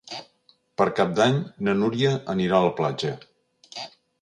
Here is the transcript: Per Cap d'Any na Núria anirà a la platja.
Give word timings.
Per 0.81 0.87
Cap 0.99 1.11
d'Any 1.19 1.37
na 1.67 1.77
Núria 1.83 2.15
anirà 2.35 2.59
a 2.61 2.65
la 2.69 2.75
platja. 2.81 3.13